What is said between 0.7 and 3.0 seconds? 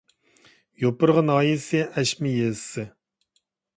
يوپۇرغا ناھىيەسى ئەشمە يېزىسى